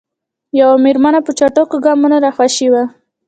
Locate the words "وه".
2.73-2.83